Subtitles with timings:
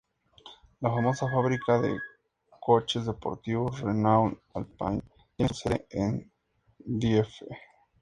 [0.79, 1.95] La famosa fábrica de
[2.59, 5.03] coches deportivos, Renault Alpine,
[5.37, 6.31] tiene su sede en
[6.79, 7.45] Dieppe.